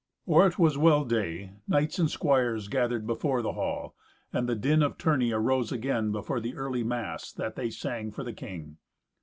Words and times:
Or 0.25 0.47
it 0.47 0.57
was 0.57 0.79
well 0.79 1.05
day, 1.05 1.51
knights 1.67 1.99
and 1.99 2.09
squires 2.09 2.67
gathered 2.69 3.05
before 3.05 3.43
the 3.43 3.53
hall, 3.53 3.93
and 4.33 4.49
the 4.49 4.55
din 4.55 4.81
of 4.81 4.97
tourney 4.97 5.31
arose 5.31 5.71
again 5.71 6.11
before 6.11 6.39
the 6.39 6.55
early 6.55 6.83
mass 6.83 7.31
that 7.33 7.55
they 7.55 7.69
sang 7.69 8.09
for 8.09 8.23
the 8.23 8.33
king. 8.33 8.77